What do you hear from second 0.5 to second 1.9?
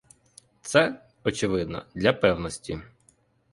Це— очевидно—